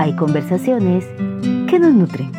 [0.00, 1.04] hay conversaciones
[1.68, 2.32] que nos nutren.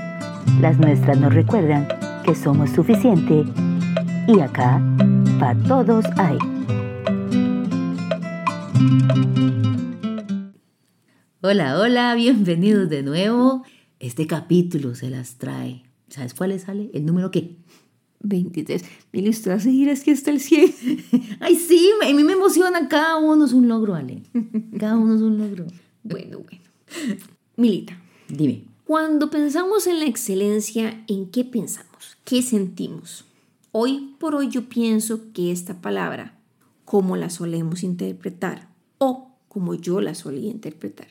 [0.61, 1.87] Las nuestras nos recuerdan
[2.25, 3.45] que somos suficiente
[4.27, 4.81] y acá,
[5.39, 6.39] para todos hay.
[11.41, 13.63] Hola, hola, bienvenidos de nuevo.
[13.99, 15.83] Este capítulo se las trae.
[16.09, 16.89] ¿Sabes cuál sale?
[16.95, 17.57] ¿El número qué?
[18.21, 18.83] 23.
[19.13, 20.73] Mili, usted va a seguir es que hasta el 100.
[21.39, 22.87] Ay, sí, a mí me emociona.
[22.87, 24.23] Cada uno es un logro, Ale.
[24.79, 25.67] Cada uno es un logro.
[26.01, 26.63] Bueno, bueno.
[27.61, 27.95] Milita.
[28.27, 28.63] Dime.
[28.85, 32.17] Cuando pensamos en la excelencia, ¿en qué pensamos?
[32.25, 33.25] ¿Qué sentimos?
[33.71, 36.39] Hoy por hoy yo pienso que esta palabra,
[36.85, 41.09] como la solemos interpretar, o como yo la solía interpretar,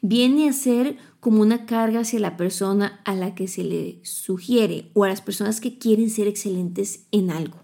[0.00, 4.90] viene a ser como una carga hacia la persona a la que se le sugiere
[4.94, 7.58] o a las personas que quieren ser excelentes en algo.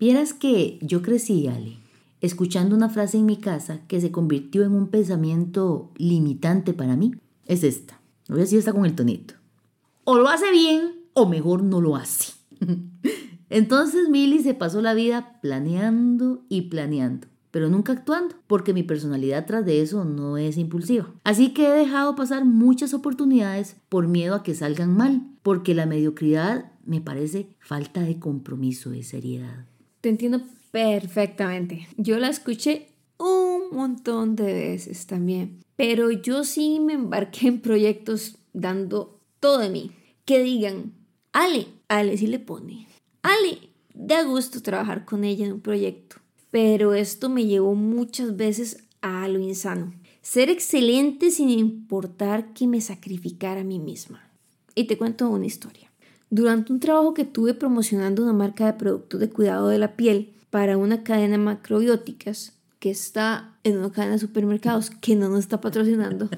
[0.00, 1.76] Vieras que yo crecí, Ale,
[2.20, 7.12] escuchando una frase en mi casa que se convirtió en un pensamiento limitante para mí.
[7.46, 8.00] Es esta.
[8.28, 9.34] Voy a decir esta con el tonito.
[10.04, 12.32] O lo hace bien o mejor no lo hace.
[13.50, 19.46] Entonces Milly se pasó la vida planeando y planeando pero nunca actuando, porque mi personalidad
[19.46, 21.14] tras de eso no es impulsiva.
[21.22, 25.86] Así que he dejado pasar muchas oportunidades por miedo a que salgan mal, porque la
[25.86, 29.66] mediocridad me parece falta de compromiso, de seriedad.
[30.00, 30.40] Te entiendo
[30.72, 31.86] perfectamente.
[31.96, 38.38] Yo la escuché un montón de veces también, pero yo sí me embarqué en proyectos
[38.52, 39.90] dando todo de mí.
[40.24, 40.94] Que digan,
[41.32, 42.88] Ale, Ale sí le pone.
[43.22, 43.58] Ale,
[43.92, 46.16] da gusto trabajar con ella en un proyecto
[46.54, 49.92] pero esto me llevó muchas veces a lo insano.
[50.22, 54.22] Ser excelente sin importar que me sacrificara a mí misma.
[54.76, 55.90] Y te cuento una historia.
[56.30, 60.32] Durante un trabajo que tuve promocionando una marca de productos de cuidado de la piel
[60.50, 65.60] para una cadena macrobióticas que está en una cadena de supermercados que no nos está
[65.60, 66.28] patrocinando.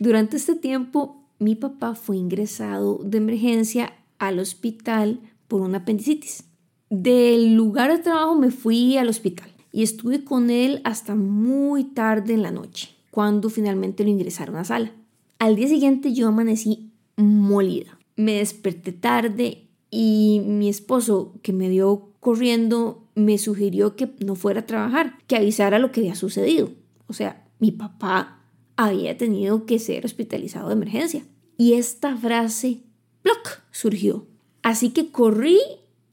[0.00, 6.44] Durante este tiempo, mi papá fue ingresado de emergencia al hospital por una apendicitis.
[6.88, 12.32] Del lugar de trabajo me fui al hospital y estuve con él hasta muy tarde
[12.34, 14.92] en la noche, cuando finalmente lo ingresaron a sala.
[15.38, 17.98] Al día siguiente yo amanecí molida.
[18.16, 24.60] Me desperté tarde y mi esposo, que me vio corriendo, me sugirió que no fuera
[24.60, 26.70] a trabajar, que avisara lo que había sucedido.
[27.08, 28.44] O sea, mi papá
[28.76, 31.24] había tenido que ser hospitalizado de emergencia.
[31.56, 32.82] Y esta frase,
[33.22, 34.26] ¡ploc!, surgió.
[34.62, 35.58] Así que corrí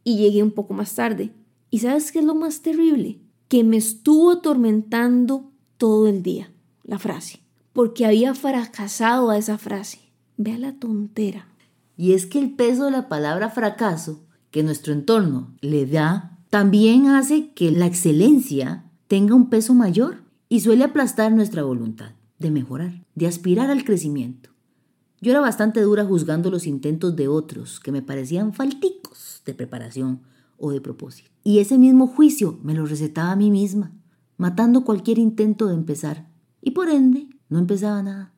[0.05, 1.31] y llegué un poco más tarde.
[1.69, 3.19] ¿Y sabes qué es lo más terrible?
[3.49, 6.51] Que me estuvo atormentando todo el día
[6.83, 7.41] la frase,
[7.73, 9.99] porque había fracasado a esa frase.
[10.37, 11.49] Vea la tontera.
[11.97, 17.07] Y es que el peso de la palabra fracaso que nuestro entorno le da también
[17.07, 20.17] hace que la excelencia tenga un peso mayor
[20.49, 24.51] y suele aplastar nuestra voluntad de mejorar, de aspirar al crecimiento.
[25.19, 30.21] Yo era bastante dura juzgando los intentos de otros que me parecían falticos de preparación
[30.59, 31.31] o de propósito.
[31.43, 33.91] Y ese mismo juicio me lo recetaba a mí misma,
[34.37, 36.27] matando cualquier intento de empezar.
[36.61, 38.31] Y por ende, no empezaba nada.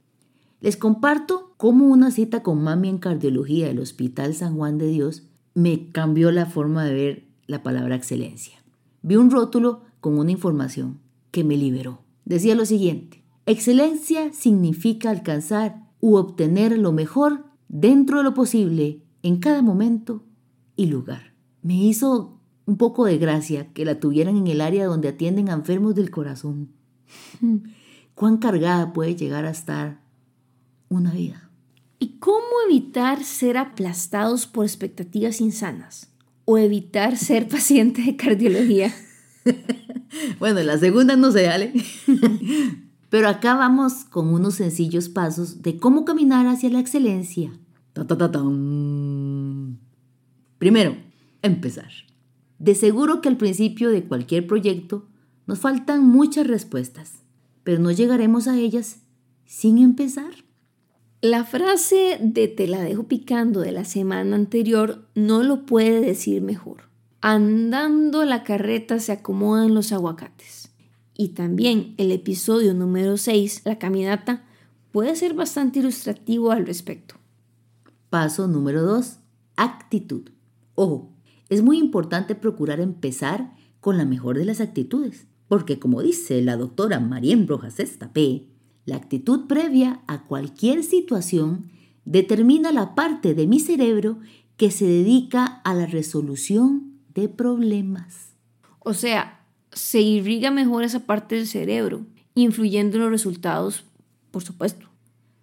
[0.62, 5.24] Les comparto cómo una cita con mami en cardiología del Hospital San Juan de Dios
[5.54, 8.64] me cambió la forma de ver la palabra excelencia.
[9.02, 11.00] Vi un rótulo con una información
[11.32, 12.02] que me liberó.
[12.26, 19.38] Decía lo siguiente, excelencia significa alcanzar u obtener lo mejor dentro de lo posible en
[19.38, 20.24] cada momento
[20.76, 21.34] y lugar.
[21.62, 25.54] Me hizo un poco de gracia que la tuvieran en el área donde atienden a
[25.54, 26.70] enfermos del corazón.
[28.16, 30.02] ¿Cuán cargada puede llegar a estar
[30.90, 31.50] una vida?
[32.00, 36.15] ¿Y cómo evitar ser aplastados por expectativas insanas?
[36.46, 38.94] ¿O evitar ser paciente de cardiología?
[40.40, 41.74] bueno, la segunda no se vale.
[43.10, 47.52] Pero acá vamos con unos sencillos pasos de cómo caminar hacia la excelencia.
[47.94, 48.44] Ta, ta, ta,
[50.58, 50.98] Primero,
[51.42, 51.92] empezar.
[52.60, 55.08] De seguro que al principio de cualquier proyecto
[55.46, 57.24] nos faltan muchas respuestas,
[57.64, 59.02] pero no llegaremos a ellas
[59.46, 60.45] sin empezar.
[61.28, 66.44] La frase de te la dejo picando de la semana anterior no lo puede decir
[66.44, 66.84] mejor.
[67.20, 70.70] Andando la carreta se acomodan los aguacates.
[71.18, 74.44] Y también el episodio número 6, la caminata,
[74.92, 77.16] puede ser bastante ilustrativo al respecto.
[78.12, 79.18] Paso número 2,
[79.56, 80.30] actitud.
[80.76, 81.10] Ojo,
[81.50, 86.56] es muy importante procurar empezar con la mejor de las actitudes, porque como dice la
[86.56, 88.46] doctora Marien Rojas Estapé,
[88.86, 91.72] la actitud previa a cualquier situación
[92.06, 94.20] determina la parte de mi cerebro
[94.58, 98.36] que se dedica a la resolución de problemas.
[98.80, 102.06] O sea, se irriga mejor esa parte del cerebro,
[102.36, 103.86] influyendo en los resultados,
[104.32, 104.88] por supuesto.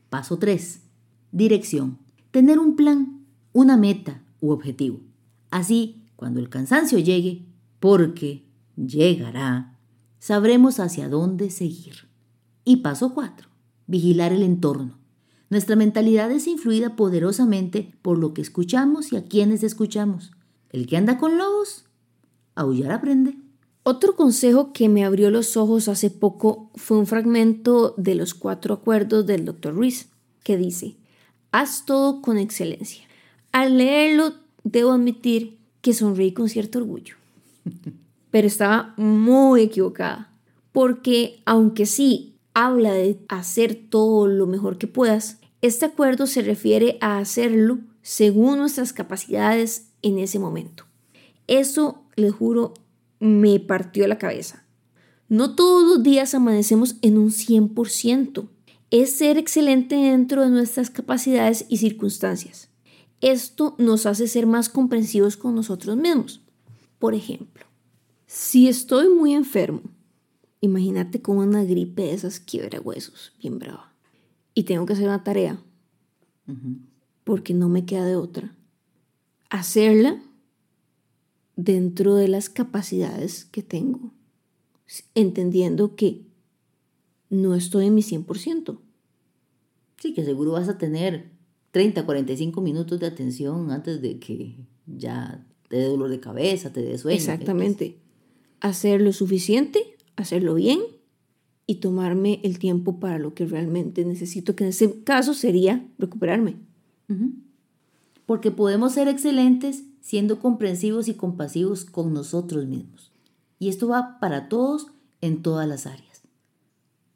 [0.09, 0.81] Paso 3.
[1.33, 1.99] Dirección.
[2.31, 5.01] Tener un plan, una meta u objetivo.
[5.51, 7.47] Así, cuando el cansancio llegue,
[7.81, 8.47] porque
[8.77, 9.79] llegará,
[10.19, 12.12] sabremos hacia dónde seguir.
[12.65, 13.49] Y paso 4.
[13.87, 14.99] Vigilar el entorno.
[15.51, 20.33] Nuestra mentalidad es influida poderosamente por lo que escuchamos y a quienes escuchamos.
[20.71, 21.85] El que anda con lobos,
[22.55, 23.37] aullar aprende.
[23.83, 28.75] Otro consejo que me abrió los ojos hace poco fue un fragmento de los cuatro
[28.75, 29.75] acuerdos del Dr.
[29.75, 30.09] Ruiz,
[30.45, 30.97] que dice,
[31.51, 33.05] haz todo con excelencia.
[33.51, 37.17] Al leerlo, debo admitir que sonreí con cierto orgullo,
[38.31, 40.33] pero estaba muy equivocada,
[40.71, 46.99] porque aunque sí habla de hacer todo lo mejor que puedas, este acuerdo se refiere
[47.01, 50.85] a hacerlo según nuestras capacidades en ese momento.
[51.47, 52.75] Eso, les juro,
[53.21, 54.65] me partió la cabeza.
[55.29, 58.49] No todos los días amanecemos en un 100%.
[58.91, 62.69] Es ser excelente dentro de nuestras capacidades y circunstancias.
[63.21, 66.43] Esto nos hace ser más comprensivos con nosotros mismos.
[66.99, 67.65] Por ejemplo,
[68.27, 69.83] si estoy muy enfermo,
[70.63, 73.93] imagínate con una gripe de esas quiebra huesos, bien brava,
[74.55, 75.61] y tengo que hacer una tarea,
[77.25, 78.57] porque no me queda de otra.
[79.51, 80.23] Hacerla
[81.57, 84.15] dentro de las capacidades que tengo,
[85.15, 86.23] entendiendo que
[87.29, 88.79] no estoy en mi 100%.
[89.99, 91.31] Sí, que seguro vas a tener
[91.73, 94.57] 30, 45 minutos de atención antes de que
[94.87, 97.17] ya te dé dolor de cabeza, te dé sueño.
[97.17, 97.99] Exactamente.
[98.61, 99.92] Hacer lo suficiente,
[100.23, 100.81] hacerlo bien
[101.67, 106.57] y tomarme el tiempo para lo que realmente necesito, que en ese caso sería recuperarme.
[108.27, 113.13] Porque podemos ser excelentes siendo comprensivos y compasivos con nosotros mismos.
[113.59, 114.89] Y esto va para todos
[115.21, 116.23] en todas las áreas.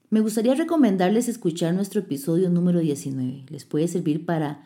[0.09, 3.47] Me gustaría recomendarles escuchar nuestro episodio número 19.
[3.49, 4.63] Les puede servir para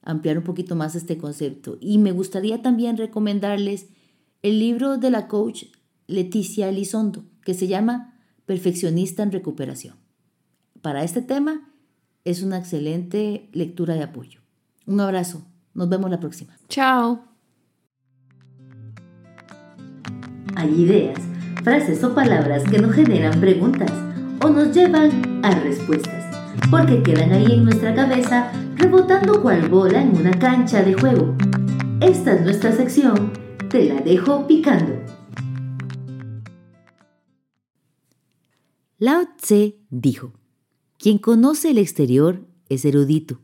[0.00, 1.76] ampliar un poquito más este concepto.
[1.80, 3.88] Y me gustaría también recomendarles
[4.42, 5.64] el libro de la coach
[6.12, 8.14] Leticia Elizondo, que se llama
[8.46, 9.96] Perfeccionista en Recuperación.
[10.82, 11.72] Para este tema
[12.24, 14.40] es una excelente lectura de apoyo.
[14.86, 15.46] Un abrazo.
[15.74, 16.56] Nos vemos la próxima.
[16.68, 17.24] Chao.
[20.54, 21.18] Hay ideas,
[21.64, 23.90] frases o palabras que nos generan preguntas
[24.44, 26.24] o nos llevan a respuestas,
[26.70, 31.34] porque quedan ahí en nuestra cabeza rebotando cual bola en una cancha de juego.
[32.00, 33.32] Esta es nuestra sección,
[33.70, 35.21] te la dejo picando.
[39.04, 40.32] Lao Tse dijo,
[40.96, 43.40] quien conoce el exterior es erudito,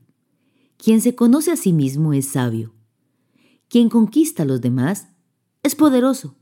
[0.76, 2.76] quien se conoce a sí mismo es sabio,
[3.68, 5.08] quien conquista a los demás
[5.64, 6.36] es poderoso,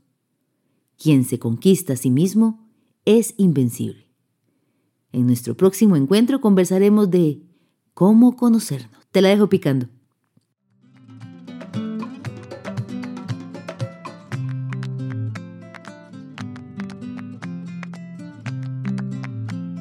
[1.01, 2.69] quien se conquista a sí mismo
[3.05, 4.07] es invencible.
[5.11, 7.41] En nuestro próximo encuentro conversaremos de
[7.95, 9.07] cómo conocernos.
[9.09, 9.89] Te la dejo picando.